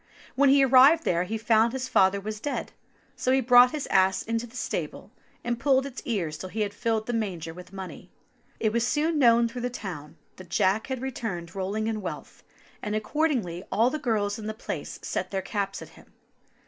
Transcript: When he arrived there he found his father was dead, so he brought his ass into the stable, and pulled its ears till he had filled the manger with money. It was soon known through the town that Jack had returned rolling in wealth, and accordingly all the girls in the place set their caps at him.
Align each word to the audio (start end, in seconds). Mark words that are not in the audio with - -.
When 0.33 0.49
he 0.49 0.65
arrived 0.65 1.03
there 1.05 1.25
he 1.25 1.37
found 1.37 1.71
his 1.73 1.87
father 1.87 2.19
was 2.19 2.39
dead, 2.39 2.71
so 3.15 3.31
he 3.31 3.39
brought 3.39 3.69
his 3.69 3.85
ass 3.91 4.23
into 4.23 4.47
the 4.47 4.55
stable, 4.55 5.11
and 5.43 5.59
pulled 5.59 5.85
its 5.85 6.01
ears 6.05 6.39
till 6.39 6.49
he 6.49 6.61
had 6.61 6.73
filled 6.73 7.05
the 7.05 7.13
manger 7.13 7.53
with 7.53 7.71
money. 7.71 8.09
It 8.59 8.73
was 8.73 8.83
soon 8.87 9.19
known 9.19 9.47
through 9.47 9.61
the 9.61 9.69
town 9.69 10.17
that 10.37 10.49
Jack 10.49 10.87
had 10.87 11.03
returned 11.03 11.53
rolling 11.53 11.85
in 11.85 12.01
wealth, 12.01 12.43
and 12.81 12.95
accordingly 12.95 13.63
all 13.71 13.91
the 13.91 13.99
girls 13.99 14.39
in 14.39 14.47
the 14.47 14.55
place 14.55 14.97
set 15.03 15.29
their 15.29 15.43
caps 15.43 15.83
at 15.83 15.89
him. 15.89 16.11